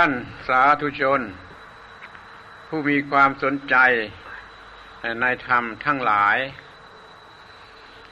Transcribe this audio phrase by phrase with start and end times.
[0.00, 0.14] ท่าน
[0.48, 1.20] สาธุชน
[2.68, 3.76] ผู้มีความสนใจ
[5.20, 6.38] ในธรรมทั้งหลาย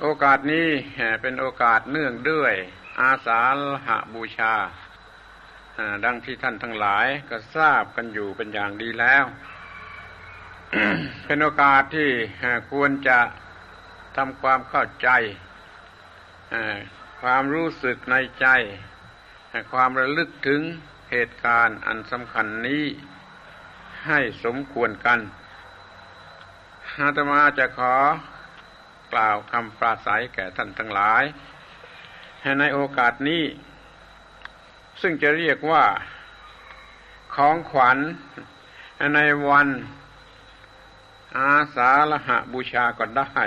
[0.00, 0.68] โอกาสนี้
[1.22, 2.52] เป็นโอกาสเนื่องด้วย
[3.00, 4.54] อาสาลหบูชา
[6.04, 9.24] ดังที่ท่านทั้งหลายก็ทราบกันอยู่เป็นอย่างดีแล้ว
[11.24, 12.10] เป็นโอกาสที่
[12.72, 13.18] ควรจะ
[14.16, 15.08] ทำความเข้าใจ
[17.22, 18.46] ความรู้สึกในใจ
[19.72, 20.62] ความระลึกถึง
[21.16, 22.84] เหตุการณ์อันสำคัญนี้
[24.06, 25.18] ให้สมควรกัน
[26.98, 27.94] อาตมาจะขอ
[29.12, 31.24] กล่าวคำปราศัยแก่ท่านทั้งหลาย
[32.60, 33.44] ในโอกาสนี้
[35.00, 35.84] ซึ่งจะเรียกว่า
[37.34, 37.98] ของขวัญ
[39.14, 39.68] ในวัน
[41.38, 43.42] อาสาฬหะบูชาก็ได้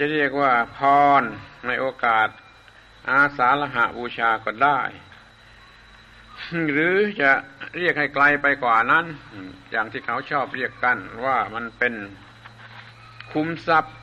[0.00, 0.78] จะเรียกว่าพ
[1.20, 1.22] ร
[1.66, 2.28] ในโอกาส
[3.10, 4.80] อาสาฬหะบูชาก็ได้
[6.72, 7.32] หรือจะ
[7.76, 9.06] เรียกให้ไกลไปกว่านั้น
[9.70, 11.94] อย่างที่เขาชอบเรียกกันว่ามันเป็น
[13.32, 13.94] คุ้มทรัพย์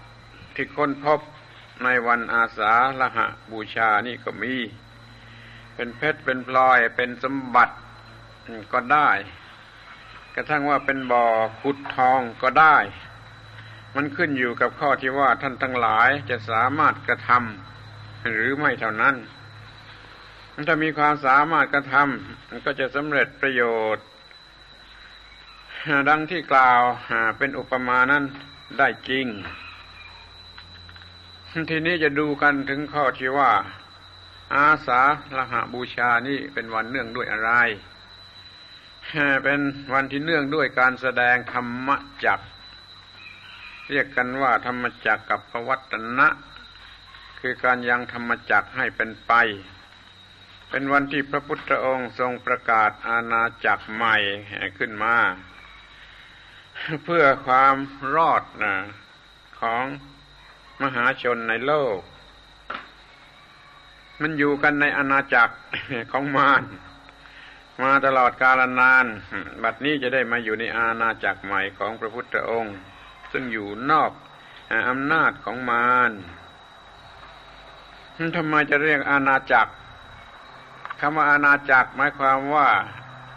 [0.56, 1.20] ที่คนพบ
[1.84, 4.56] ในวันอาสาฬหะบูชานี่ก็มี
[5.76, 7.76] เป็นเพชรเป็นพลอยเป็นสมบัติ
[8.74, 9.10] ก็ได้
[10.36, 11.26] กระทั่งว่าเป็นบ่อ
[11.62, 12.78] ขุดทองก็ได้
[13.96, 19.16] มันขึ้นอยู่กับข้อที่ว่าท่านทั้งหลายจะสามารถกระทำหรือไม่เท่านั้น
[20.68, 23.64] ถ้ามีความสามารถกระทำมันก็จะสำเร็จประโย
[23.96, 24.06] ชน์
[26.10, 26.82] ดังที่กล่าว
[27.38, 28.24] เป็นอุปมานั้น
[28.78, 29.28] ได้จริง
[31.70, 33.52] ทีนี้จะดูกันถึงข้อที่ว่า
[34.56, 35.02] อาสา
[35.38, 37.52] ละหะบูชานี่เป็นวันเนื่องด้วยอะไร
[39.44, 39.60] เป็น
[39.94, 41.90] วันที่เนื่องด้วยการแสดงธรรม
[42.26, 42.40] จัก
[43.90, 46.28] เรียกกันว่าธรรมจักกับพวัตนะ
[47.40, 49.34] คือการยังธรรมจักให้เป็นไป
[50.74, 54.16] เป็นวันที่พระพุทธองค์ทรงประกาศอาณาจักรใหม่
[54.78, 55.16] ขึ้นมา
[57.04, 57.76] เพื่อความ
[58.16, 58.76] รอดนะ
[59.62, 59.84] ของ
[60.82, 62.00] มหาชนในโลก
[64.22, 65.56] มันอยู่กันในอาณาจักร
[66.12, 66.64] ของมาร
[67.84, 69.06] มาตลอดกาลนาน
[69.64, 72.76] บัดนี้จะได้มาอยู่ในอาณาจักรใหม่ของพระพุทธองค์
[73.32, 74.12] ซึ่งอยู่นอก
[74.90, 76.12] อำนาจของมาร
[78.38, 79.74] ทำไมจะเรียกอาณาจักร
[81.04, 82.70] คำว่าอาณาจักรหมายความว่า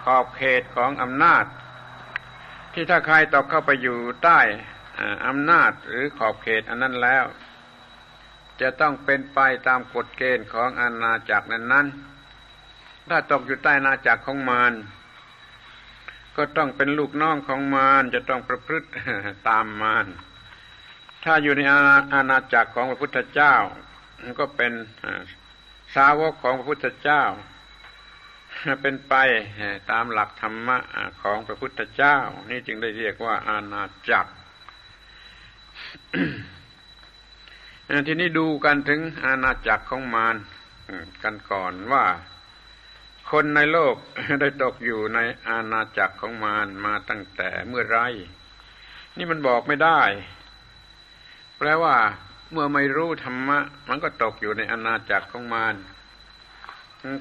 [0.03, 1.45] ขอบเขตของอำนาจ
[2.73, 4.41] ที่ถ้าใครตกเข้าไปอยู่ใต้
[5.27, 7.25] อำนาจหรือขอบเขตอันนั้นแล้ว
[8.61, 9.39] จะต้องเป็นไป
[9.69, 14.73] ตามกฎเกณฑ์ของอาณาจักรนั้นๆ ถ้าตกอยู่ใต้อนาจักรของมาร
[16.37, 18.89] ก็ต้องเป็นลูกน้องของมารจะต้องประพฤติ
[19.49, 20.07] ตามมาร
[21.25, 21.61] ถ้าอยู่ใน
[22.15, 23.55] อาณาจักรของพระพุทธเจ้า
[24.41, 24.73] ก็เป็น
[25.95, 27.23] สาวกของพระพุทธเจ้า
[28.83, 29.15] เป็นไป
[29.91, 30.79] ตามหลักธรรมะ
[31.23, 32.17] ของพระพุทธเจ้า
[32.51, 34.33] นี่จึงได้เรียกว่าอาณาจักร
[38.07, 40.37] ทีนี้ดูกันถึงอาณาจักรของมาร
[41.23, 42.05] กันก่อนว่า
[43.31, 43.97] คนในโลก
[44.41, 47.99] ได้ตกอยู่ในอาณาจักรของมารมาตั้งแต่เมื่อไร
[49.17, 50.01] นี่มันบอกไม่ได้
[51.59, 51.97] แปลว่า
[52.53, 53.59] เมื่อไม่รู้ธรรมะ
[53.89, 55.75] มันก็ตกอยู่ในอาณาจักรของมาร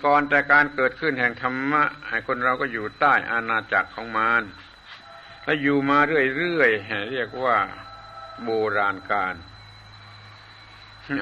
[0.06, 1.84] ก่อนแต่การเกิดขึ้นแห่งธรรมะ
[2.28, 4.44] คนเราก็อยู่ใต้อาณาจักรของมาร
[5.46, 6.00] และอยู่มา
[6.38, 7.58] เรื่อยๆเรียกว่า
[8.44, 9.36] โบราณการ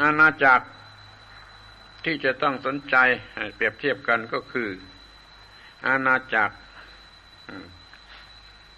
[0.04, 0.66] อาณาจักร
[2.06, 2.96] ที่จะต้องสนใจ
[3.56, 4.70] เปรียบเทียบกันก็คือ
[5.88, 6.56] อาณาจักร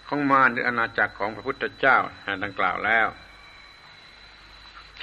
[0.08, 1.98] ของมารหรืออาณาจักรของพระพุทธเจ้า
[2.44, 3.08] ดังกล่าวแล้ว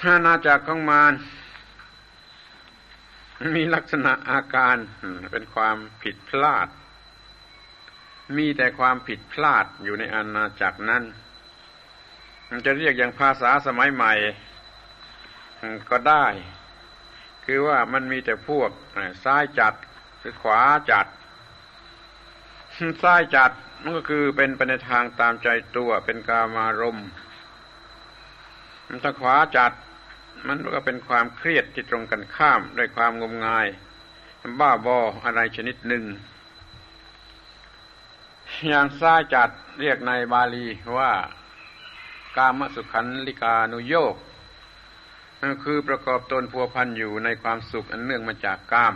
[0.05, 1.13] อาณาจักรของมาร
[3.57, 4.77] มีลักษณะอาการ
[5.33, 6.69] เป็นความผิดพลาด
[8.37, 11.05] มีแต่ความผิดพลาดอยู่ในอาณาจักรนั้น
[12.49, 14.13] มันจะเรียกอย่างภาษาสมัยใหม่
[15.91, 16.27] ก็ได้
[17.45, 18.71] คือว่ามันมีแต่พวก
[19.25, 19.75] ซ้ายจัด
[20.19, 20.61] หรือขวา
[20.91, 21.07] จัด
[23.03, 23.51] ซ้ายจัด
[23.83, 27.09] มันก็คือเป็นไปในทางตามใจตัวเป็นกามารมณ์
[29.05, 29.73] ถ้าขวาจัด
[30.49, 33.67] มันก็เป็นความเครียดที่ตรงกันข้ามด้วยความงมงาย
[34.61, 36.05] บ้าบออะไรชนิดหนึ่ง
[38.69, 39.51] อย่างซาจัด
[39.81, 40.67] เรียกในบาลี
[40.97, 41.13] ว่า
[42.37, 44.17] กามสุขันลิกานุโยก
[45.65, 48.95] คือประกอบตนพัวพันอยู่ในความสุขอันเนื่องมาจากกาม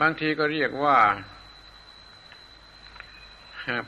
[0.00, 0.98] บางทีก็เรียกว่า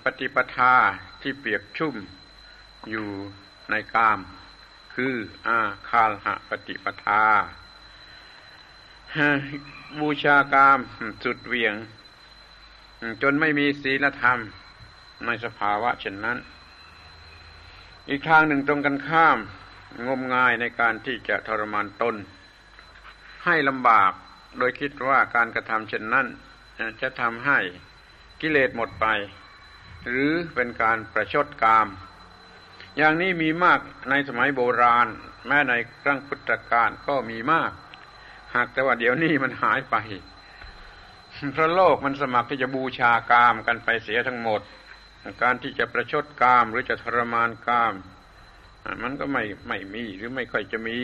[0.02, 0.74] ปฏิปทา
[1.22, 1.94] ที่เปียกชุ่ม
[2.90, 3.08] อยู่
[3.70, 4.18] ในกาม
[5.02, 5.18] คือ
[5.48, 7.24] อาคาลหะปฏิปทา
[10.00, 10.78] บูชากาม
[11.24, 11.74] สุดเวียง
[13.22, 14.38] จนไม่มีศีลธรรม
[15.26, 16.38] ในสภาวะเช่นนั้น
[18.08, 19.38] อีกทางหนึ่งตรงกันข้าม
[20.06, 22.14] งมงายในการที่จะทรมานตน
[23.44, 24.12] ให้ลำบาก
[24.58, 26.26] โดยคิดว่าการกระทำเช่นนั้น
[27.00, 27.58] จะทำให้
[28.40, 29.06] กิเลสหมดไป
[30.08, 31.88] หรือเป็นการประชดกาม
[33.00, 33.80] อย่างนี้มีมาก
[34.10, 35.08] ในสมัยโบราณ
[35.46, 35.72] แม้ใน
[36.02, 37.72] ครั้งพุทธกาลก็มีมาก
[38.54, 39.96] หากแต่ว่าเดี๋ยวนี้มันหายไป
[41.52, 44.60] เพราะโลกมันสมัครที่จะบูชากามกันไปเสียทั้งหมด
[45.42, 47.94] การที่จะประชดกามหรือจะทรมานกาม
[49.02, 51.00] มันก็ไม่ไม่มีหรือไม่ค่อยจะมี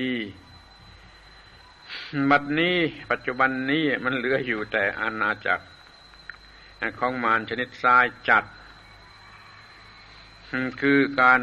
[2.31, 2.77] บัดนี้
[3.11, 5.65] ปัจจุบันนี้มันเหลืออยู่แต่อาณาจักร
[6.99, 8.45] ของมารชนิดทรายจัด
[10.81, 11.41] คือการ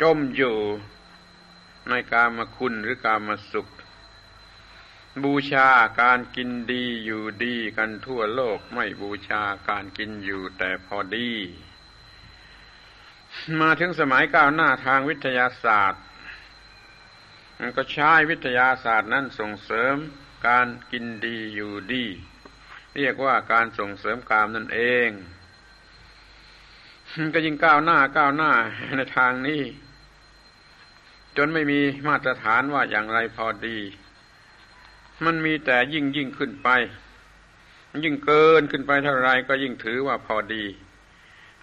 [0.00, 0.56] จมอยู่
[1.88, 3.68] ในกามคุณหรือกามสุข
[5.24, 5.68] บูชา
[6.00, 11.30] การกินดีอยู่ดีกันทั่วโลกไม่บูชาการกินอยู่แต่พอดี
[13.60, 16.02] มาถึงสมัยก้าวหน้าทางวิทยาศาสตร์
[17.58, 19.94] มันก็ใช้วิทยาศาสตร์นั้นส่งเสริม
[20.48, 22.04] การกินดีอยู่ดี
[22.96, 25.10] เรียกว่าการส่งเสริมกามนั่นเอง
[27.34, 28.50] ก็ยิ่งก้าวหน้าก้าวหน้า
[28.98, 29.62] ในทางนี้
[31.36, 33.78] จนไม่มีมาตรฐานว่าอย่างไรพอดี
[35.24, 36.68] มันมีแต่ยิ่งยิ่งขึ้นไป
[38.04, 40.64] ยิ่งเกินขึ้นไปเท่าไรก็ยิ่งถือว่าพอดี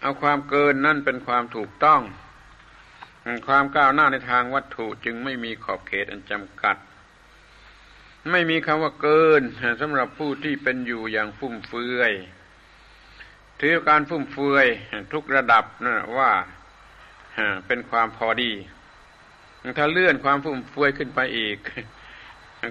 [0.02, 2.02] เอาความเกินนั่นเป็นความถูกต้อง
[3.48, 6.78] ความก้าวหน้าในทางวัตถุจึงไม่มีขอบเขตอันจำกัด
[8.32, 9.42] ไม่มีคำว่าเกิน
[9.82, 12.14] สำหรับผู้ที่เป็นอยู่อย่างฟุ่มเฟือย
[13.62, 14.68] ถือการฟุ่มเฟือย
[15.14, 16.32] ทุกระดับนะว่า
[17.68, 18.52] เป็นความพอดี
[19.78, 21.58] ถ้าเลื่อนความฟุ่มเฟือยขึ้นไปอีก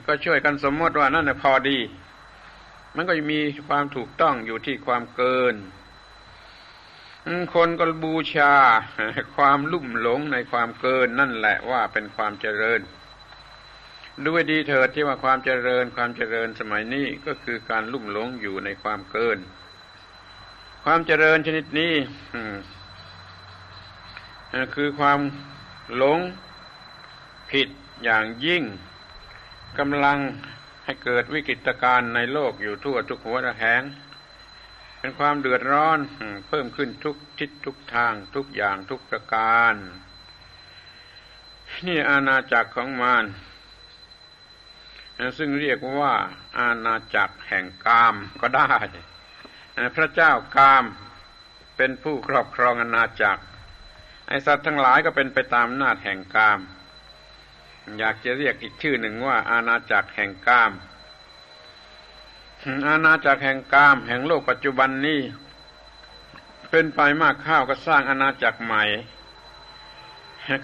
[0.07, 1.79] ก็ช่วยกันสมมติว่านั่นพอดี
[2.95, 5.55] มันก็มีความถูกต้องอยู่ที่ความเกิน
[7.55, 8.55] คนก็บูชา
[9.37, 12.81] ความลุ่มหลงในความเกินนั่นแหละว่าเป็นความเจริญ
[14.27, 19.39] ด้วยดีเถิดที่ว่าความเจริญความเจริญสมัยนี้ก็คือการลุ่มหลงอยู่ในความเกิน
[20.89, 21.95] ความเจริญชนิดนี้
[24.75, 25.21] คือความ
[25.97, 26.19] หลง
[27.51, 27.69] ผิด
[28.05, 28.63] อย่างยิ่ง
[29.79, 30.19] กำลัง
[30.85, 33.83] ให้เกิดวิกฤตการณ์ในโลกอยู่ทั่วทุกหัวระแหง
[34.99, 35.99] เป็นความเดือดร้อน
[36.49, 39.75] เพิ่มขึ้นทุกทิศทุกทางทุกอย่างทุกประการ
[41.87, 43.25] นี่อาณาจักรของมาร
[45.39, 46.15] ซึ่งเรียกว่า
[46.59, 48.73] อาณาจักรแห่งกามก็ได้
[49.97, 50.85] พระเจ้ากาม
[51.77, 53.43] เป็นผู้ครอบครองอาณาจักร
[54.29, 56.61] ไอสัตว์ทั้งหลายก็เป็นไปตามนาจแห่งกาม
[57.99, 60.73] อยากจะเรียกอีกชื่อหนึ่งว่า อาณาจักรแห่งกาม
[62.89, 65.21] อาณาจักรแห่งกาม แห่งโลกปัจจุบันนี้
[66.71, 68.85] เป็นไปมากข้าวก็สร้างอาณาจักรใหม่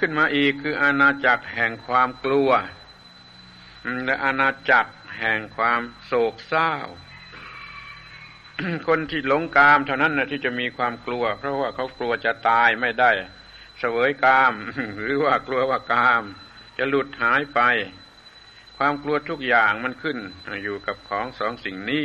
[0.01, 2.51] ขึ้นมาอีกคืออาณาจักรแห่งความกลัว
[4.05, 6.73] และอาณาจักรแห่งความโศกเศร้า
[8.89, 13.11] คนที่หลงกามเท่านั้นนะที่จะมีความกลัว เพราะว่าเขากลัวจะตายไม่ได้
[13.79, 14.53] เสวยกาม
[15.01, 16.23] หรือว่ากลัวว่ากาม
[16.79, 17.61] จะหลุดหายไป
[18.77, 20.19] ความกลัวทุกอย่างมันขึ้น
[20.63, 22.05] อยู่กับของสองสิ่งนี้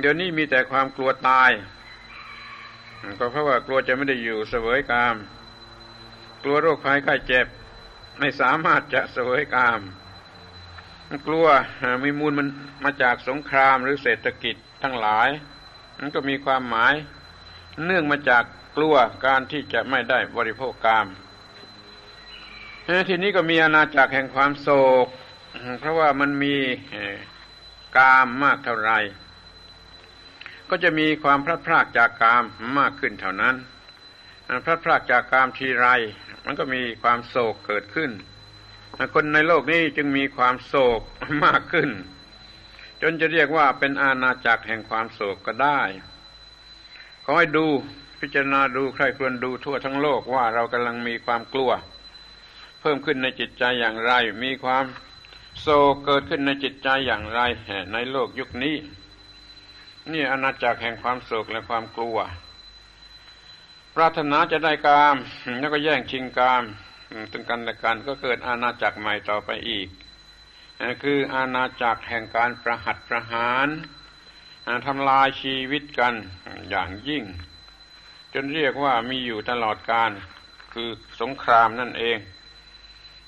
[0.00, 1.50] เดี๋ยวนี้มีแต่ความกลัวตาย
[3.18, 5.16] ก็เพราะว่ากลัวจะไม่ได้อยู่เสวยกาม
[6.42, 7.46] กลัวโรคภัยไข้เจ็บ
[8.18, 9.80] ไม่สามารถจะเสวยกาม
[11.26, 11.46] กลัว
[12.04, 12.48] มีมูลมัน
[12.84, 15.28] มาจากสงครามหรือเศรษฐกิจ ทั้งหลาย
[15.98, 16.94] มันก็มีความหมาย
[17.84, 18.44] เนื่องมาจาก
[18.76, 18.94] กลัว
[19.26, 21.06] การที่จะไม่ได้บริโภคกาม
[23.08, 24.68] ทีนี้ก็มีอาณาจักรแห่งความโศ
[25.04, 25.06] ก
[25.78, 26.56] เพราะว่ามันมี
[27.96, 28.98] กามมากเท่าไหร่
[30.70, 32.44] ก็จะมีความพลัดพรากจากกาม
[32.78, 33.56] มากขึ้นเท่านั้น
[34.64, 35.86] พลัดพรากจากกามทีไร
[36.44, 38.10] มันก็มีความโศกเกิดขึ้น
[39.14, 41.00] คนในโลกนี้จึงมีความโศก
[41.44, 41.90] มากขึ้น
[43.02, 45.80] จนจะเรียกว่าเป็นอาณาจักรแห่งความโศกก็ได้
[47.24, 47.66] ขอให้ดู
[48.20, 51.72] พิจารณาดูใครควรดูทั่วทั้งโลกว่าเรากำลังมีความกลัว
[52.80, 54.12] เพิ่มขึ้นในจิตใจอย่างไร
[54.44, 54.84] มีความ
[55.60, 57.40] โศกเกิดขึ้นในจิตใจอย่างไร
[57.92, 58.76] ในโลกยุคนี้
[60.12, 62.18] นี่อาณาจักรแห่งความโศกและความกลัว
[63.94, 65.16] ปรารถนาจะได้กาม
[65.60, 66.62] แล้วก็แย่งชิงกาม
[67.32, 69.88] ตึงกันและกันก็เกิดอาณาจักรใหม่ต่อไปอีก
[71.02, 73.68] คืออาณาจักรแห่งการประหัตประหาร
[74.86, 76.14] ทำลายชีวิตกัน
[76.70, 77.24] อย่างยิ่ง
[78.34, 80.10] จนเรียกว่ามีอยู่ตลอดการ
[80.74, 80.88] คือ
[81.20, 82.18] สงครามนั่นเอง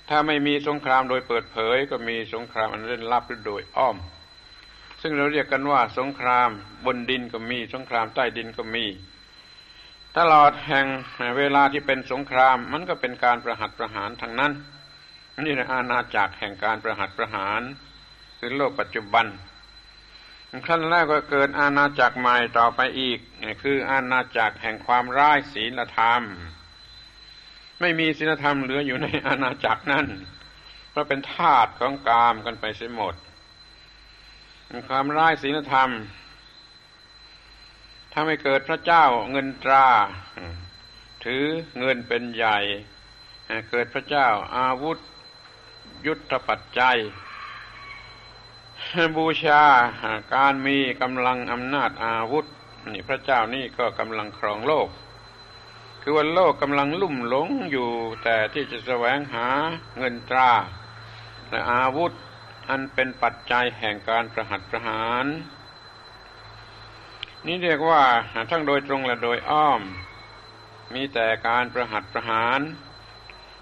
[0.08, 3.96] ถ้าไม่มีสงครามโดยเปิดเผย ก็มีสงครามอันเล่นลับหรือโดยอ้อม
[5.02, 6.50] ซึ่งเราเรียกกันว่าสงคราม
[6.86, 8.86] บนดินก็มีสงครามใต้ดินก็มี
[10.18, 10.86] ตลอดแห่ง
[11.38, 14.52] เวลาที่เป็นสงครามมันก็เป็นการประหัตประหารทั้งนั้น
[15.42, 17.60] นี่นะอาณาจักรแห่งการประหัตประหาร
[18.38, 19.26] คือโลกปัจจุบัน
[20.68, 23.18] ขั้นแรกก็เกิดอาณาจักรใหม่ต่อไปอีก
[23.62, 26.22] คืออาณาจักรแห่งความร้ายศีลธรรม
[27.80, 30.06] ไม่มีศีลธรรมเหลืออยู่ในอาณาจักรนั้น
[30.90, 33.14] เพราะเป็นทาสของกามกันไปเสียหมด
[34.88, 35.90] ความร้ายศีลธรรม
[38.12, 39.88] ถ้าไม่เกิดพระเจ้าเงินตรา
[41.24, 41.44] ถือ
[41.78, 42.58] เงินเป็นใหญ่
[43.70, 44.98] เกิดพระเจ้าอาวุธ
[46.06, 46.98] ยุทธปัจจัย
[49.16, 49.62] บูชา
[50.34, 52.46] การมีกำลังอำนาจอาวุธ
[52.92, 54.88] นี่พระเจ้านี่ก็กำลังครองโลก
[56.02, 57.90] คือว่าโลกกำลังลุ่มหลงอยู่
[58.22, 59.48] แต่ที่จะแสวงหา
[59.98, 60.50] เงินตรา
[61.50, 62.12] และอาวุธ
[62.68, 65.26] อันเป็นปัจจัยแห่งการประหัตประหาร
[67.46, 68.02] นี่เรียกว่า
[68.50, 69.82] ทั้งโดยตรงและโดยอ้อม
[70.94, 72.60] มีแต่การประหัตประหาร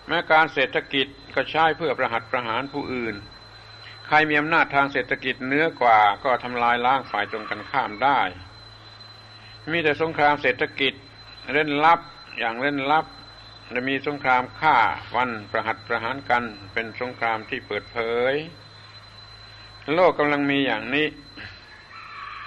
[0.06, 3.14] แม้การเศรษฐกิจ ก็ใช้เพื่อประหัตประหารผู้อื่น
[4.06, 8.20] ใครมีอำนาจทางเศรษฐกิจเนื้อกว่าก็ทำลายล้างฝ่ายตรงกันข้ามได้
[9.72, 10.94] มีแต่สงครามเศรษฐกิจ
[11.52, 12.00] เล่นลับ
[12.38, 13.06] อย่างเล่นลับ
[13.74, 14.76] จะมีสงครามฆ่า
[15.16, 17.98] วันประหัตประหารกันเป็นสงครามที่เปิดเผ
[18.32, 18.34] ย
[19.94, 21.06] โลกกำลังมีอย่างนี้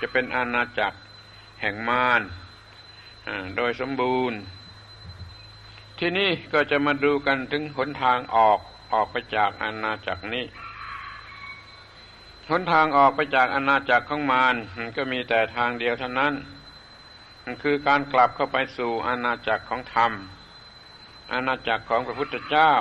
[0.02, 0.98] จะเป็นอาณาจักร
[1.62, 2.22] แห่งมาร
[3.58, 4.40] โดยสมบูรณ์
[6.00, 8.60] ที่นี่ก็จะมาดูกันถึงหนทางออก
[8.94, 10.46] ออกไปจากอาณาจักรนี้
[12.50, 14.56] หนทางออกไปจากอาณาจักรของมาร
[14.98, 16.34] ก็มีแต่ทางเดียวเท่านั้น
[17.64, 20.12] คือการกลับเข้าไปสู่อาณาจักรของธรรม
[21.34, 22.72] อาณาจักรของพระพุทธเจ้า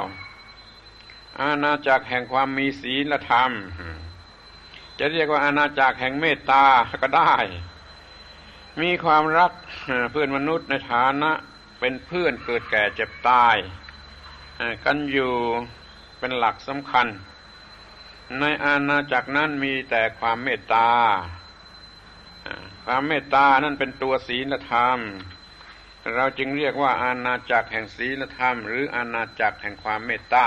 [1.40, 3.50] อาณาจักรแห่งความมีศีลธรรม
[4.98, 6.64] จะเรียกว่าอาณาจักรแห่งเมตตา
[7.02, 7.34] ก็ได้
[8.82, 9.52] มีความรัก
[10.10, 11.32] เพื่อนมนุษย์ในฐานะ
[11.80, 13.56] เป็นเพื่อนเกิดแก่เจ็บตาย
[14.84, 15.34] กันอยู่
[16.24, 17.08] เป็นหลักสำคัญ
[18.40, 20.90] ในอาณาจักรนั้นมีแต่ความเมตตา
[22.84, 24.98] ความเมตตานั่นเป็นตัวศีลธรรม
[26.14, 30.46] เราจึงเรียกว่าอาณาจักรแห่งศีลธรรม หรืออาณาจักรแห่งความเมตตา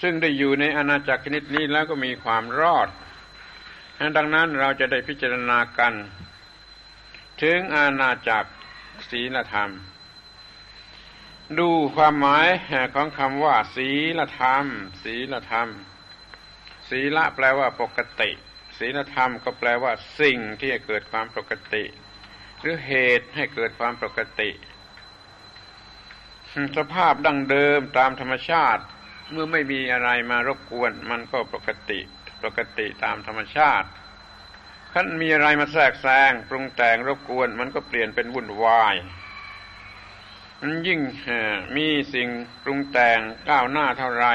[0.00, 2.88] ซึ่งได้อยู่ในอาณาจักรชนิดนี้แล้วก็มีความรอด
[4.16, 5.94] ดังนั้นเราจะได้พิจารณากัน
[7.42, 8.50] ถึงอาณาจักร
[9.10, 9.70] ศีลธรรม
[11.58, 12.48] ดูความหมาย
[12.94, 13.88] ของคำว่า ศี
[14.18, 14.64] ลธรรม
[15.04, 15.68] ศีลธรรม
[16.88, 18.30] ศีละแปลว่าปกติ
[18.78, 21.84] ศีลธรรมก็แปลว่า สิ่งที่ให้เกิดความปกติ
[22.60, 24.50] หรือเหตุให้เกิดความปกติ
[26.76, 28.82] สภาพดั้งเดิมตามธรรมชาติ
[29.30, 32.00] เมื่อไม่มีอะไรมารบกวน มันก็ปกติ
[32.44, 33.88] ปกติตามธรรมชาติ
[34.92, 38.96] ขั้นมีอะไรมาแทรกแซงปรุงแต่งรบกวน มันก็เปลี่ยนเป็นวุ่นวาย
[40.86, 41.00] ยิ่ง
[41.76, 42.28] มีสิ่ง
[42.62, 44.26] ปรุงแต่งก้าวหน้าเท่าไร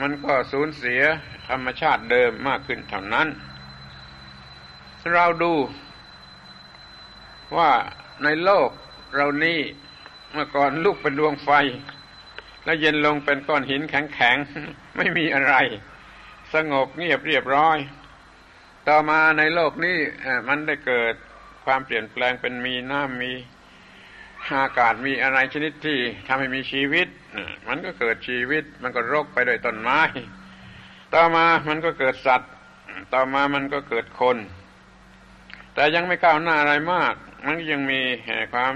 [0.00, 1.02] มันก็สูญเสีย
[1.48, 3.28] ธรรมชาติเดิมมากขึ้นเท่านั้น
[5.14, 5.54] เราดู
[7.56, 7.70] ว่า
[8.22, 8.70] ในโลก
[9.14, 9.60] เรานี้
[10.32, 11.50] เมื่อก่อนลุกเป็นดวงไฟ
[12.64, 15.54] แล้วเย็นลงเป็นก้อนหินแข็งๆ ไม่มีอะไร
[16.54, 17.78] สงบเงียบเรียบร้อย
[18.88, 19.98] ต่อมาในโลกนี้
[20.48, 21.14] มันได้เกิด
[21.64, 23.32] ความเปลี่ยนแปลงเป็นมีน้ำมี
[24.52, 27.08] อากาศมีอะไรชนิดที่ทำให้มีชีวิต
[27.68, 30.00] มันก็เกิดชีวิต มันก็รกไปด้วยต้นไม้
[31.14, 32.50] ต่อมามันก็เกิดสัตว์
[33.12, 34.36] ต่อมามันก็เกิดคน
[35.74, 38.72] แต่ยังไม่ก้าวหน้าอะไรมาก มันยังมีแห่ความ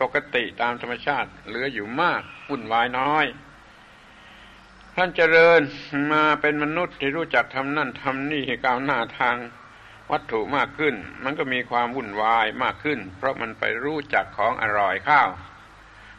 [0.00, 3.26] ปกติตามธรรมชาติเหลืออยู่มากวุ่นวายน้อย
[4.96, 5.60] ท่านเจริญ
[6.12, 9.36] มาเป็นมนุษย์ที่รู้จักทำนั่นทำนี่ก้าวหน้าทาง
[10.12, 15.28] วัตถุมากขึ้น มันก็มีความวุ่นวายมากขึ้น เพราะมันไปรู้จักของอร่อยข้าว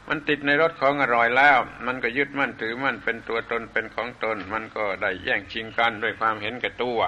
[0.08, 7.00] มันติดในรสของอร่อยแล้ว มันก็ยึดมั่นถือมั่นเป็นตัวตนเป็นของตน มันก็ได้แย่งชิงกันด้วยความเห็นแก่ตัว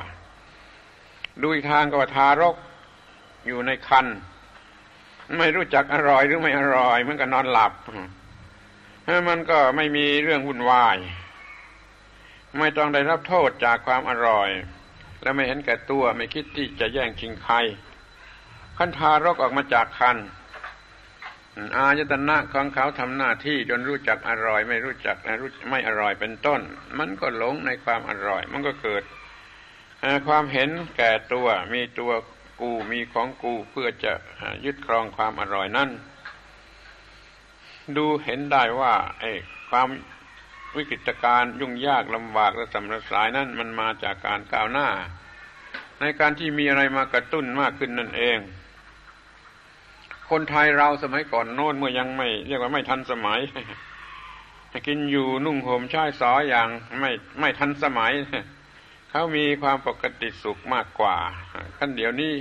[1.42, 2.56] ดูอีกทางก็ว่าทารก
[3.48, 4.08] อยู่ในคัน
[5.40, 7.74] ไม่รู้จักอร่อยหรือไม่อร่อย มันก็นอนหลับ
[9.30, 10.98] มันก็ไม่มีเรื่องวุ่นวาย
[12.60, 14.50] ไม่ต้องได้รับโทษจากความอร่อย
[15.22, 17.56] และไม่เห็นแก่ตัวไม่คิดที่จะแย่งชิงใคร
[18.78, 20.18] ขันทารกออกมาจากคัน
[21.76, 26.62] อายตนะของเขาทำหน้าที่จนรู้จักอร่อย ไม่รู้จักรู้ไม่อร่อยเป็นต้น
[27.00, 29.04] มันก็หลงในความอร่อย มันก็เกิด
[30.28, 32.12] ความเห็นแก่ตัวมีตัว
[32.62, 34.14] กูมีของกูเพื่อจะ
[34.66, 35.90] ยึดครองความอร่อยนั่น
[37.98, 39.32] ดูเห็นได้ว่าไอ้
[39.70, 39.88] ความ
[40.78, 44.88] วิกฤตการยุ่งยากลำบากและสำรสายนั้นมันมาจากการก้าวหน้า
[46.00, 48.38] ในการที่มีอะไรมากระตุ้นมากขึ้นนั่นเอง
[50.30, 53.40] คนไทยเราสมัยก่อนโน้นเมื่อยังไม่ เรียกว่าไม่ทันสมัย
[54.88, 56.68] กินอยู่นุ่งห่มใชายสออย่าง
[57.00, 58.14] ไม่ไม่ทันสมัย
[59.10, 61.18] เขามีความปกติสุขมากกว่า
[61.78, 62.34] ขั้นเดี๋ยวนี้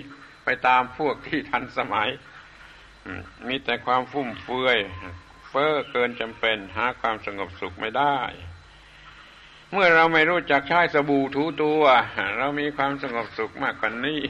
[0.45, 2.09] ไปตามพวกที่ทันสมัย
[3.49, 4.79] มีแต่ความฟุ่มเฟือย
[5.51, 8.17] เฟ้อเกินจำเป็นหาความสงบสุขไม่ได้
[9.73, 11.83] เมื่อเราไม่รู้จักใช้สบู่ถูตัว
[12.39, 14.23] เรามีความสงบสุขมากกว่านี้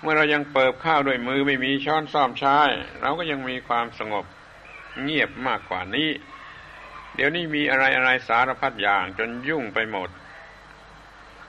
[0.00, 2.58] เมื่อเรายังเปิบข้าวด้วยมือไม่มีช้อนซ่อมใช้
[3.00, 4.24] เราก็ยังมีความสงบ
[5.02, 6.10] เงียบมากกว่านี้
[7.14, 10.08] เดี๋ยวนี้มีอะไรอะไรสารพัดอย่างจนยุ่งไปหมด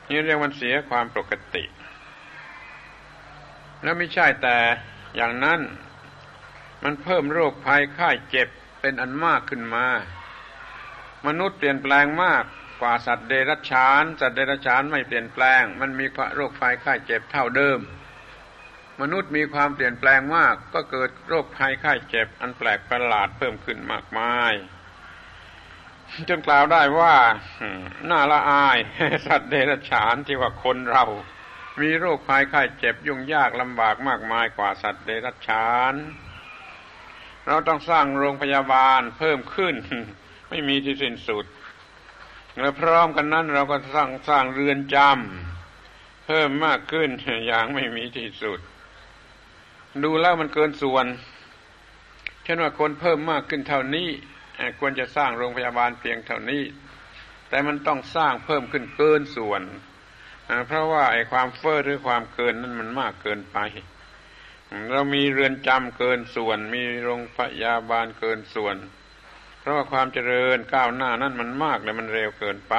[0.10, 1.64] นี่เรียกมันเสียความปกติ
[3.84, 4.58] แล้วไม่ใช่แต่
[5.16, 5.62] อย่างนั้น
[6.84, 8.50] มันเพิ่มโรคภัยไข้เจ็บ
[8.88, 9.88] เป็นอันมากขึ้นมา
[11.28, 12.44] มนุษย์เปลี่ยนแปลงมาก
[12.82, 17.80] กว่าสัตว์เดรัจฉาน สัตว์เดรัจฉานไม่เปลี่ยนแปลง มันมีโรคภัยไข้เจ็บเท่าเดิม
[19.02, 24.54] มนุษย์มีความเปลี่ยนแปลงมาก ก็เกิดโรคภัยไข้เจ็บ อันแปลกประหลาดเพิ่มขึ้นมากมาย
[26.30, 27.16] จนกล่าวได้ว่า
[28.10, 28.78] น่าละอาย
[29.28, 31.06] สัตว์เดรัจฉานที่ว่าคนเรา
[31.82, 35.96] มีโรคภัยไข้เจ็บยุ่งยากลำบากมากมายกว่าสัตว์เดรัจฉาน
[37.48, 39.76] เราต้องสร้างโรงพยาบาลเพิ่มขึ้น
[40.50, 41.46] ไม่มีที่สิ้นสุด
[42.60, 47.10] และพร้อมกันนั้นเราก็สร้างสร้างเรือนจำเพิ่มมากขึ้น
[47.48, 48.60] อย่างไม่มีที่สุด
[50.04, 51.06] ดูแล้วมันเกินส่วน
[52.44, 54.10] เช่นว่าคนเพิ่มมากขึ้นเท่านี้
[54.80, 56.64] ควรจะสร้างโรงพยาบาลเพียงเท่านี้
[57.50, 59.62] แต่มันต้องสร้างเพิ่มขึ้นเกินส่วน
[60.68, 63.58] เพราะว่าไอ้ความเฟ้อหรือความเกินนั้นมันมากเกินไป
[64.92, 68.78] เรามีเรือนจำเกินส่วน มีโรงพยาบาลเกินส่วน
[69.60, 72.76] เพราะว่าความเจริญก้าวหน้านั้นมันมากและมันเร็วเกินไป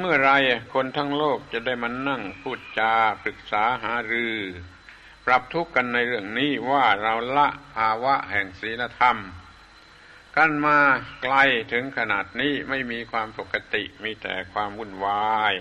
[0.00, 0.30] เมื่อไร
[0.74, 4.36] คนทั้งโลกจะได้มานั่งพูดจาปรึกษาหารือ
[5.26, 9.16] ปรับทุกข์กันในเรื่องนี้ว่าเราละภาวะแห่งศีลธรรม
[10.36, 10.78] กันมา
[11.22, 11.36] ไกล
[11.72, 15.54] ถึงขนาดนี้ไม่มีความปกติมีแต่ความวุ่นวาย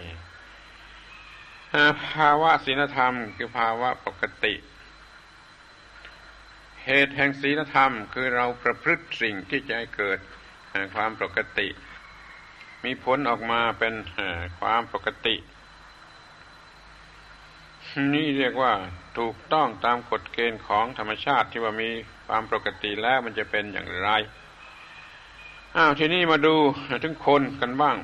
[2.15, 4.53] ภาวะศีลธรรม คือภาวะปกติ
[6.85, 10.19] เหตุแห่งศีลธรรม คือเราประพฤติสิ่งที่จะให้เกิด
[10.95, 11.67] ความปกติ
[12.83, 13.93] มีผลออกมาเป็น
[14.59, 15.35] ความปกติ
[18.13, 18.73] นี่เรียกว่า
[19.17, 21.89] ถูกต้องตามกฎเกณฑ์ของธรรมชาติที่ว่ามี
[22.27, 24.09] ความปกติแล้วมันจะเป็นอย่างไร
[25.75, 26.55] อ้าวทีนี้มาดู
[27.03, 27.97] ถึงคนกันบ้าง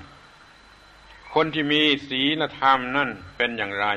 [1.33, 3.87] คนที่มีศีลธรรมนั่นเป็นอย่างไร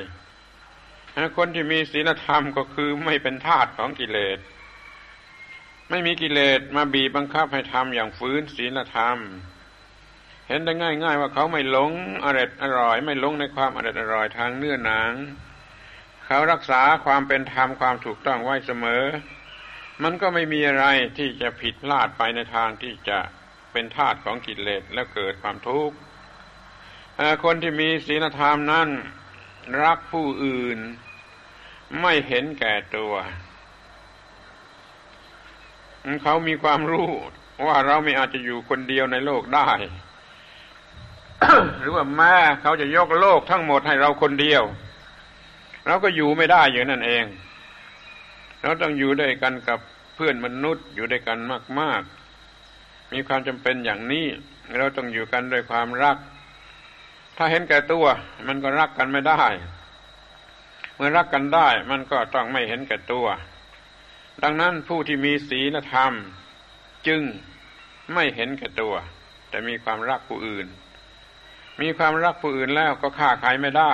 [1.37, 4.39] คนที่มีศีลธรรมก็คือไม่เป็นทาสของกิเลส
[5.89, 9.17] ไม่มีกิเลสมาบีบบังคับให้ทำอย่างฝืนศีลธรรม
[10.47, 11.91] เห็นได้ง่าย ๆ ว่าเขาไม่หลง
[12.23, 15.13] อร่อยอร่อย ไม่หลงในความอร่อยอร่อยทางเนื้อหนัง
[16.25, 19.03] เขารักษาความเป็นธรรมความถูกต้องไว้เสมอ
[20.03, 20.85] มันก็ไม่มีอะไร
[21.17, 23.19] ที่จะผิดพลาดไปในทางที่จะ
[23.71, 25.95] เป็นธาตุของกิเลสแล้วเกิดความทุกข์
[27.43, 28.89] คนที่มีศีลธรรมนั้น
[29.83, 30.79] รักผู้อื่น
[32.01, 33.13] ไม่เห็นแก่ตัว
[36.23, 37.09] เขามีความรู้
[37.65, 39.69] ว่าเราไม่อาจจะอยู่คนเดียวในโลกได้
[41.79, 44.63] หรือว่าแม่เขาจะยกโลกทั้งหมดให้เราคนเดียว
[45.87, 47.25] เราก็อยู่ไม่ได้อย่างนั่นเอง
[48.61, 49.79] เราต้องอยู่ด้วยกันกับ
[50.15, 51.37] เพื่อนมนุษย์อยู่ด้วยกัน
[51.79, 52.01] มาก
[52.57, 54.25] ๆ มีความจำเป็นอย่างนี้
[54.77, 56.17] เราต้องอยู่กันด้วยความรัก
[57.37, 58.05] ถ้าเห็นแก่ตัว
[58.47, 59.41] มันก็รักกันไม่ได้
[60.95, 63.27] เมื่อรักกันได้ มันก็ต้องไม่เห็นแก่ตัว
[64.43, 66.13] ดังนั้นผู้ที่มีศีลธรรม
[67.07, 67.21] จึง
[68.13, 68.93] ไม่เห็นแก่ตัว
[69.49, 70.67] แต่มีความรักผู้อื่น
[71.81, 73.93] มีความรักผู้อื่นแล้วก็ฆ่าใครไม่ได้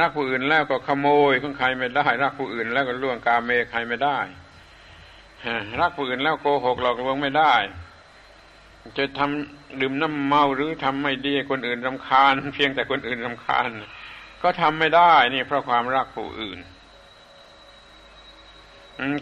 [0.00, 4.18] รักผู้อื่นแล้วก็ขโมยของใครไม่ได้ รักผู้อื่นแล้วก็ล่วงกาเมใครไม่ได้
[5.80, 7.54] รักผู้อื่นแล้วโกหกหลอกลวงไม่ได้
[8.98, 13.68] จะทำดื่มน้ำเมาหรือทำไม่ดีคนอื่นรำคาญ เพียงแต่คนอื่นรำคาญ
[14.42, 16.58] ก็ทำไม่ได้นี่เพราะความรักผู้อื่น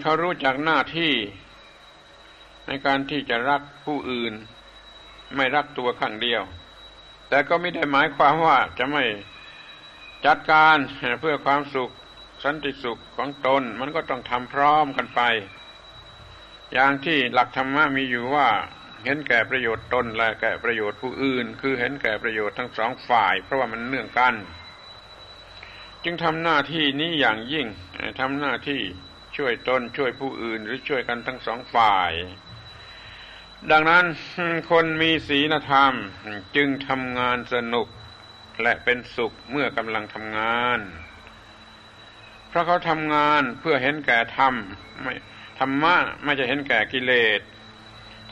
[0.02, 1.12] เขารู้จักหน้าที่
[2.66, 4.32] ในการที่จะรักผู้อื่น
[5.36, 6.42] ไม่รักตัวข้างเดียว
[7.28, 9.04] แต่ก็ไม่ได้หมายความว่าจะไม่
[10.26, 10.76] จัดการ
[11.20, 11.90] เพื่อความสุข
[12.44, 15.20] สันติสุขของตนมันก็ต้องทำพร้อมกันไป
[16.72, 18.48] อย่างที่หลักธรรมะมีอยู่ว่า
[19.04, 24.34] เห็นแก่ประโยชน์ตนและแก่ประโยชน์ผู้อื่น คือเห็นแก่ประโยชน์ทั้งสองฝ่าย เพราะว่ามันเนื่องกัน
[26.04, 27.66] จึงทำหน้าที่นี้อย่างยิ่ง
[28.20, 28.80] ทำหน้าที่
[29.36, 32.12] ช่วยตนช่วยผู้อื่นหรือช่วยกันทั้งสองฝ่าย
[33.70, 34.04] ดังนั้น
[34.70, 35.92] คนมีศีลธรรม
[36.56, 37.88] จึงทำงานสนุก
[38.62, 40.80] และเป็นสุขเมื่อกำลังทำงาน
[42.48, 44.54] เพราะเขาทำงานเพื่อเห็นแก่ธรรม
[45.02, 45.12] ไม่
[45.58, 47.40] ธรรมะไม่จะเห็นแก่กิเลส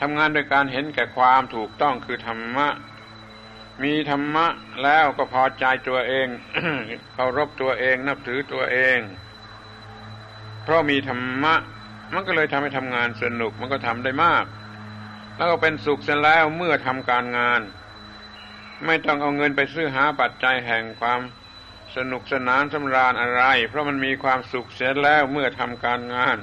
[0.01, 2.67] ทำงานโดยการเห็นแก่ความถูกต้องคือธรรมะ
[3.83, 4.47] มีธรรมะ
[4.83, 6.27] แล้วก็พอใจตัวเอง
[7.13, 8.99] เคารพตัวเองนับถือตัวเอง
[10.63, 11.53] เพราะมีธรรมะ
[12.13, 14.45] มันก็เลยทำให้ทำงานสนุกมันก็ทำได้มาก
[15.35, 17.61] แล้วก็เป็นสุขเสร็จแล้วเมื่อทำการงาน
[18.85, 21.19] ไม่ต้องเอาเงินไปซื้อหาปัจจัยแห่งความ
[21.95, 26.37] สนุกสนานสำราญอะไร เพราะมันมีความสุขเสร็จแล้วเมื่อทำการงาน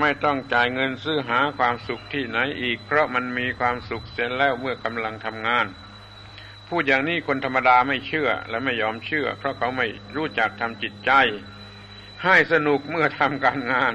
[0.00, 5.66] ไม่ต้องจ่ายเงินซื้อหาความสุขที่ไหนอีก เพราะมันมีความสุขเสร็จแล้วเมื่อกำลังทำงาน
[6.68, 11.10] พูดอย่างนี้คนธรรมดาไม่เชื่อและไม่ยอมเชื่อ เพราะเขาไม่รู้จักทำจิตใจ
[12.24, 13.94] ให้สนุกเมื่อทำการงาน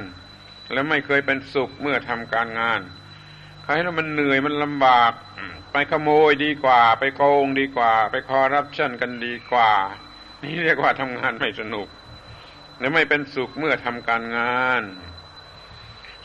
[0.72, 2.82] และไม่เคยเป็นสุขเมื่อทำการงาน
[3.64, 5.14] ใครแล้วมันเหนื่อยมันลำบาก
[5.72, 9.72] ไปขโมยดีกว่า ไปโกงดีกว่า ไปคอรับชั่นกันดีกว่า
[10.44, 11.88] นี่เรียกว่าทำงานไม่สนุก
[12.80, 14.82] และไม่เป็นสุขเมื่อทำการงาน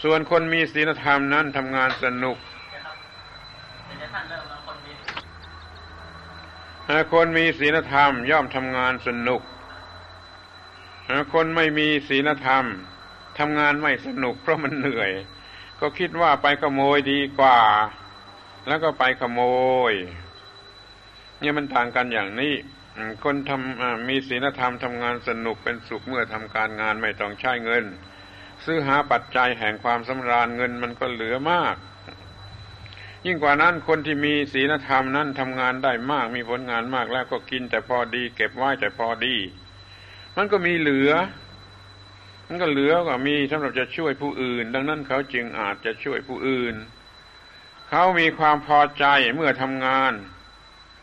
[0.05, 2.38] ส่วนคนมีศีลธรรมนั้นทำงานสนุก
[7.12, 9.43] คนมีศีลธรรมย่อมทำงานสนุก
[11.33, 12.64] คนไม่มีศีลธรรม
[13.38, 15.11] ทำงานไม่สนุกเพราะมันเหนื่อย
[15.81, 17.59] ก็คิดว่าไปขโมยดีกว่า
[18.69, 19.40] แล้วก็ไปขโม
[19.90, 19.93] ย
[21.40, 22.55] เนี่ยมันต่างกันอย่างนี้
[23.25, 27.85] คนทำมีศีลธรรมทำงานสนุกเป็นสุขเมื่อทำการงานไม่ต้องใช้เงิน
[28.64, 31.77] ซื้อหาปัจจัยแห่งความสำราญเงินมันก็เหลือมาก
[33.27, 39.37] ยิ่งกว่านั้นคนที่มีศีลธรรมนั้นทำงานได้มากมีผลงานมากแล้วก็กินแต่พอดี เก็บไว้แต่พอดี
[40.37, 41.11] มันก็มีเหลือ
[42.49, 46.75] มันก็เหลือก็มีสำหรับจะช่วยผู้อื่น ดังนั้นเขาจึงอาจจะช่วยผู้อื่น
[47.88, 50.12] เขามีความพอใจเมื่อทำงาน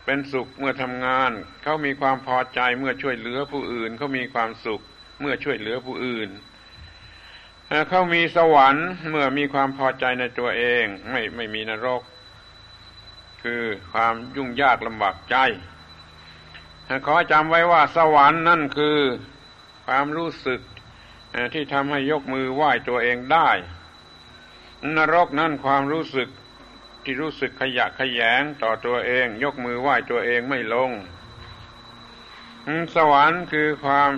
[0.04, 1.30] เป็นสุขเมื่อทำงาน
[1.62, 4.80] เขามีความพอใจเมื่อช่วยเหลือผู้อื่น เขามีความสุข
[5.20, 6.28] เมื่อช่วยเหลือผู้อื่น
[7.88, 12.02] เขามีสวรรค์เมื่อมีความพอใจในตัวเอง ไม่ไม่มีนรก
[13.42, 15.36] คือความยุ่งยากลำบากใจ
[17.06, 18.98] ขอจำไว้ว่าสวรรค์นั่นคือ
[19.86, 20.60] ความรู้สึก
[21.54, 23.50] ที่ทำให้ยกมือไหว้ตัวเองได้
[24.96, 26.28] นรกนั่นความรู้สึก
[27.04, 30.90] ที่รู้สึกขยะขยงต่อตัวเอง ยกมือไหว้ตัวเองไม่ลง
[32.94, 34.10] สวรรค์คือความ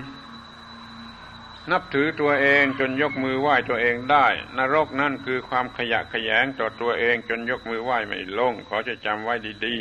[1.72, 4.26] นับถือตัวเองจนยกมือไหว้ตัวเองได้
[4.58, 9.34] นรกนั่นคือความขยะขยงต่อตัวเองจนยกมือไหว้ไม่ลงขอจะจำไว้
[9.66, 9.78] ดี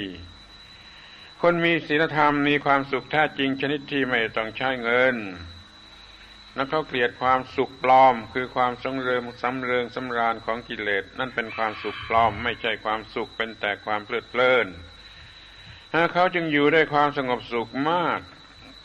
[0.70, 5.16] ๆ คนมีศีลธรรมมีความสุขแท้จริงชนิดที่ไม่ต้องใช้เงิน
[6.56, 14.68] แล้วเขาเกลียดความสุขปลอม คือความสงเริงสำเริงสำราญของกิเลสนั่นเป็นความสุขปลอม ไม่ใช่ความสุขเป็นแต่ความเพลิดเพลิน
[16.14, 18.20] เขาจึงอยู่ด้วยความสงบสุขมาก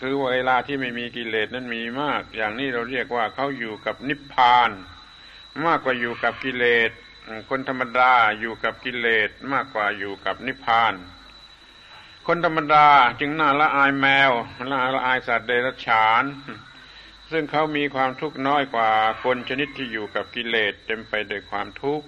[0.01, 4.71] คือเวลาที่ไม่มีกิเลสนั้นมีมาก อย่างนี้เราเรียกว่าเขาอยู่กับนิพพาน
[5.67, 6.91] มากกว่าอยู่กับกิเลส
[7.49, 10.95] คนธรรมดาอยู่กับกิเลสมากกว่าอยู่กับนิพพาน
[12.27, 12.87] คนธรรมดา
[13.21, 14.33] จึงน่าละอายแมว
[14.71, 16.25] น่าละอายสัตว์เดรัจฉาน
[17.31, 18.91] ซึ่งเขามีความทุกข์น้อยกว่า
[19.25, 22.07] คนชนิดที่อยู่กับกิเลสเต็มไปด้วยความทุกข์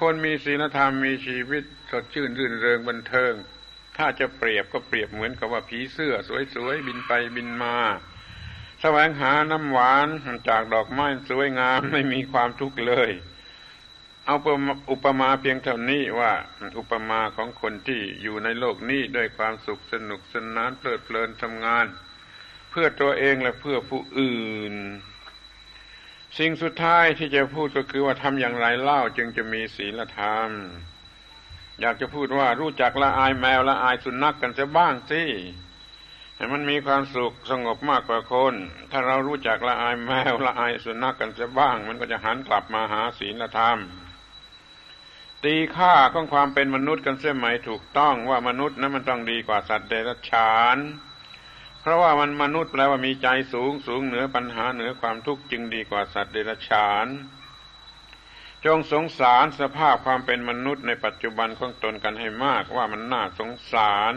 [0.00, 3.32] คนมีศีลธรรมมีชีวิตสดชื่นรื่นเริงบันเทิง
[3.98, 6.14] ถ้าจะเปรียบก็เปรียบเหมือนกับว่าผีเสื้อ
[6.54, 7.76] สวยๆบินไปบินมา
[8.80, 10.08] แสวงหาน้ำหวาน
[10.48, 13.10] จากดอกไม้สวยงามไม่มีความทุกข์เลย
[14.26, 14.36] เอา
[14.90, 16.32] อุปมาเพียงเท่านี้ว่า
[16.78, 21.86] อุปมาของคนที่อยู่ในโลกนี้ด้วยความสุขสนุกสนานเพลิดเพลินทำงาน
[22.70, 24.74] เพื่อตัวเองและเพื่อผู้อื่น
[26.38, 30.50] สิ่งสุดท้ายที่จะพูดก็คือว่าทำอย่างไรเล่าจึงจะมีศีลธรรม
[31.80, 35.22] อยากจะพูดว่ารู้จักละอายแมวละอายสุนัขกกันเสียบ้างสิ
[36.36, 38.54] ให้มันมีความสุขสงบมากกว่าคน
[38.90, 43.78] ถ้าเรารู้จักละอายแมวละอายสุนัขกกันเสียบ้าง มันก็จะหันกลับมาหาศีลธรรม
[45.44, 50.78] ตีค่าของความเป็นมนุษย์กันเสียไหมถูกต้องว่ามนุษย์นั้นมันต้องดีกว่าสัตว์เดรัจฉาน
[51.80, 57.06] เพราะว่ามันมนุษย์แปลว่ามีใจสูงสูงเหนือปัญหาเหนือความทุกข์จึงดีกว่าสัตว์เดรัจฉาน
[58.66, 64.14] จงสงสารสภาพความเป็นมนุษย์ในปัจจุบันของตนกันให้มากว่ามันน่าสงสาร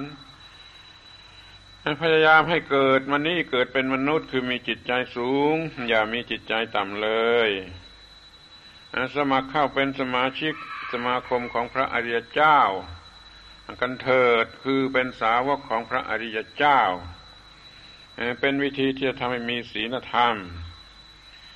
[2.01, 5.56] พยายามให้เกิดมันนี่เกิดเป็นมนุษย์คือมีจิตใจสูง
[5.89, 7.10] อย่ามีจิตใจต่ำเล
[7.47, 7.49] ย
[9.15, 10.54] สมัครเข้าเป็นสมาชิก
[10.91, 12.60] สมาคมของพระอริยเจ้า
[13.82, 16.82] กันเถิดคือเป็นสาวกของพระอริยเจ้า
[18.39, 20.36] เป็นวิธีที่จะทำให้มีศีลธรรม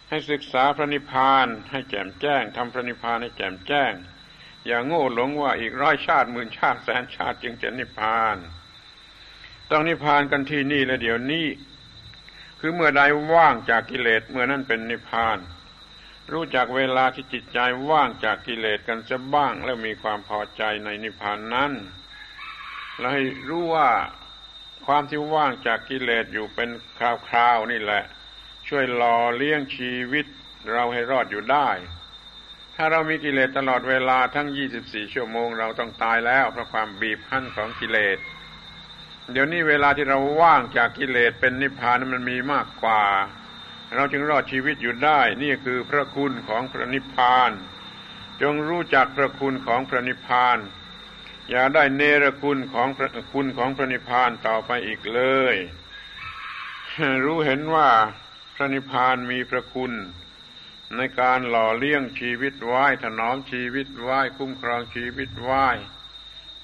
[0.10, 3.94] ให้ศึกษาพระนิพพานให้แจ่มแจ้งทำพระนิพพานให้แจ่มแจ้ง
[4.65, 8.38] อย่าโง่หลงว่าอีกร้อยชาติหมื่นชาติแสนชาติจึงจะนิพพาน
[9.72, 11.48] ต้องนิพพานกันที่นี่และเดี๋ยวนี้
[12.60, 13.02] คือเมื่อใด
[13.34, 15.38] ว่างจากกิเลสเมื่อนั้นเป็นนิพพาน
[16.32, 21.72] รู้จักเวลาที่จิตใจว่างจากกิเลสกันจะบ้าง แล้วมีความพอใจในนิพพานนั้น
[22.98, 23.89] แล้วให้รู้ว่า
[24.86, 26.70] ความที่ว่างจากกิเลสอยู่เป็น
[27.28, 28.04] คราวๆนี่แหละ
[28.69, 30.25] ช่วยหล่อเลี้ยงชีวิต
[30.71, 31.69] เราให้รอดอยู่ได้
[32.75, 34.47] ถ้าเรามีกิเลสตลอดเวลาทั้ง
[34.82, 38.17] 24 ชั่วโมงเราต้องตายแล้วเพราะความบีบคั้นของกิเลส
[39.32, 43.04] เดี๋ยวนี้เวลาที่เราว่างจากกิเลสเป็นนิพพานมันมีมากกว่า
[43.95, 47.51] เราจึงรอดชีวิตอยู่ได้ นี่คือพระคุณของพระนิพพาน
[48.41, 50.58] จงรู้จักพระคุณของพระนิพพาน
[51.49, 55.21] อย่าได้เนรคุณของพระคุณของพระนิพพานต่อไปอีกเล
[55.54, 55.56] ย
[57.25, 57.89] รู้เห็นว่า
[58.58, 59.94] พระนิพพานมีพระคุณ
[60.96, 65.68] ในการหล่อเลี้ยงชีวิตไว้ถนอมชีวิตไว้คุ้มครองชีวิตไว้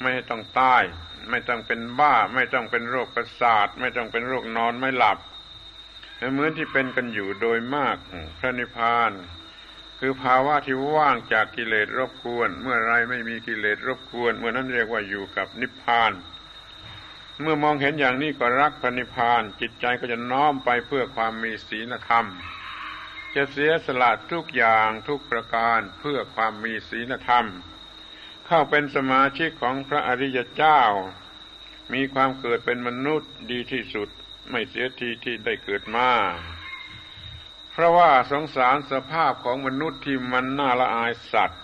[0.01, 0.83] ไม่ต้องตาย
[1.29, 5.17] ไม่ต้องเป็นบ้า ไม่ต้องเป็นโรคประสาท ไม่ต้องเป็นโรคนอนไม่หลับ
[6.31, 7.97] เหมือนที่เป็นกันอยู่โดยมาก
[8.39, 9.11] พระนิพพาน
[9.99, 16.11] คือภาวะที่ว่างจากกิเลสรบกวน เมื่อไรไม่มีกิเลสรบกวน เมื่อนั้นเรียกว่าอยู่กับนิพพาน
[17.41, 22.25] เมื่อมองเห็นอย่างนี้ก็รักพระนิพพาน จิตใจก็จะน้อมไปเพื่อความมีศีลธรรม
[23.35, 27.45] จะเสียสละทุกอย่างทุกประการเพื่อความมีศีลธรรม
[28.45, 30.81] เข้าเป็นสมาชิกของพระอริยเจ้า
[31.93, 34.09] มีความเกิดเป็นมนุษย์ดีที่สุด
[34.49, 36.09] ไม่เสียทีที่ได้เกิดมา
[37.71, 41.61] เพราะว่าสงสารสภาพของมนุษย์ที่มันน่าละอายสัตว์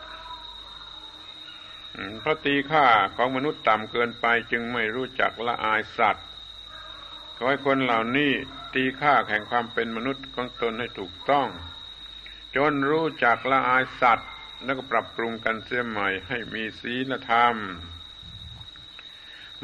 [2.19, 6.25] เพราะตีค่าของมนุษย์ต่ำเกินไปจึงไม่รู้จักละอายสัตว์
[7.37, 8.31] ขอให้คนเหล่านี้
[8.73, 11.47] ตีค่าแห่งความเป็นมนุษย์ของตนให้ถูกต้อง
[12.55, 14.29] จนรู้จักละอายสัตว์
[14.63, 17.55] แล้วก็ปรับปรุงกันเสียใหม่ให้มีศีลธรรม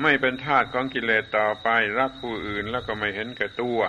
[0.02, 1.67] ไม่เป็นทาสของกิเลสต่อไป
[1.98, 3.80] รักผู้อื่นแล้วก็ไม่เห็นแก่ตัว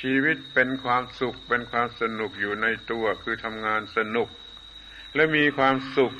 [0.00, 4.28] ชีวิตเป็นความสุขเป็นความสนุกอยู่ในตัวคือทำงานสนุก
[5.14, 6.12] และมีความสุข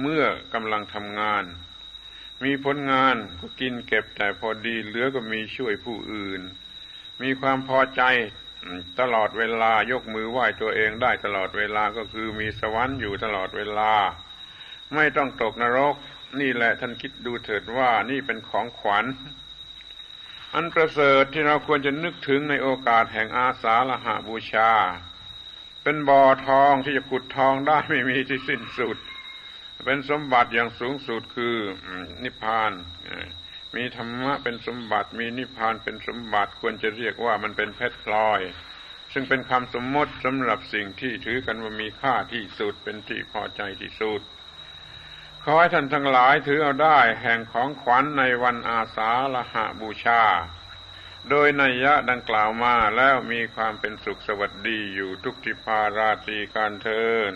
[0.00, 1.44] เมื่อกำลังทำงาน
[2.44, 6.40] มีผลงานก็กินเก็บแต่พอดีเหลือก็มีช่วยผู้อื่น
[7.22, 8.02] มีความพอใจ
[9.00, 13.92] ตลอดเวลายกมือไหว้ตัวเองได้ตลอดเวลาก็คือมีสวรรค์อยู่ตลอดเวลา
[14.94, 15.94] ไม่ต้องตกนรก
[16.40, 19.04] นี่แหละท่านคิดดูเถิดว่านี่เป็นของขวัญ
[20.54, 24.70] อันประเสริฐที่เราควรจะนึกถึงในโอกาสแห่งอาสาฬหาบูชา
[25.82, 28.96] เป็นบ่อทองที่จะขุดทองได้ไม่มีที่สิ้นสุด
[29.84, 31.56] เป็นสมบัติอย่างสูงสุดคือ
[32.24, 32.72] นิพพาน
[33.76, 38.40] มีธรรมะเป็นสมบัติ มีนิพพานเป็นสมบัติควรจะเรียกว่ามันเป็นเพชรพลอย
[39.12, 44.20] ซึ่งเป็นคำสมมติสำหรับสิ่งที่ถือกันว่ามีค่าที่สุดเป็นที่พอใจที่สุด
[45.44, 50.22] ขอให้ท่านทั้งหลายถือเอาได้แห่งของขวัญในวันอาสาฬหาบูชา
[51.30, 57.32] โดยนัยยะดังกล่าวมาแล้วมีความเป็นสุขสวัสดีอยู่ทุกทิพาราตรีการเทิน